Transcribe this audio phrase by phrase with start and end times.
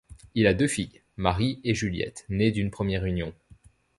[0.33, 3.35] Il a deux filles, Marie et Juliette, nées d'une première union.